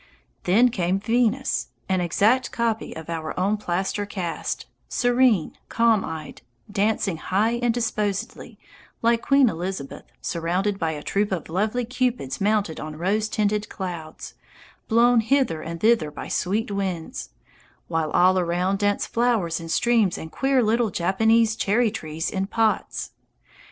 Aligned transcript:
Then 0.45 0.69
came 0.69 0.99
Venus 0.99 1.67
an 1.87 2.01
exact 2.01 2.51
copy 2.51 2.95
of 2.95 3.07
my 3.07 3.33
own 3.37 3.57
plaster 3.57 4.07
cast 4.07 4.65
serene, 4.89 5.55
calm 5.69 6.03
eyed, 6.03 6.41
dancing 6.71 7.17
"high 7.17 7.59
and 7.61 7.71
disposedly" 7.71 8.57
like 9.03 9.21
Queen 9.21 9.47
Elizabeth, 9.47 10.05
surrounded 10.19 10.79
by 10.79 10.93
a 10.93 11.03
troop 11.03 11.31
of 11.31 11.49
lovely 11.49 11.85
Cupids 11.85 12.41
mounted 12.41 12.79
on 12.79 12.95
rose 12.97 13.29
tinted 13.29 13.69
clouds, 13.69 14.33
blown 14.87 15.19
hither 15.19 15.61
and 15.61 15.79
thither 15.79 16.09
by 16.09 16.27
sweet 16.27 16.71
winds, 16.71 17.29
while 17.87 18.09
all 18.09 18.39
around 18.39 18.79
danced 18.79 19.09
flowers 19.09 19.59
and 19.59 19.69
streams 19.69 20.17
and 20.17 20.31
queer 20.31 20.63
little 20.63 20.89
Japanese 20.89 21.55
cherry 21.55 21.91
trees 21.91 22.31
in 22.31 22.47
pots! 22.47 23.11